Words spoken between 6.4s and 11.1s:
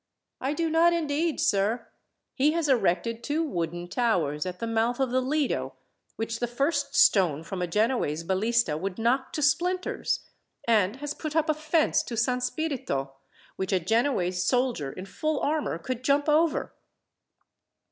first stone from a Genoese ballista would knock to splinters; and